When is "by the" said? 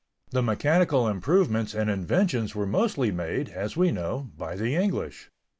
4.35-4.75